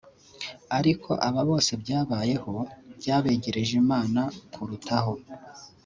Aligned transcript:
ariko 0.77 1.11
aba 1.27 1.41
bose 1.49 1.71
byabayeho 1.81 2.53
byabegereje 2.99 3.73
Imana 3.83 4.21
kurutaho 4.53 5.13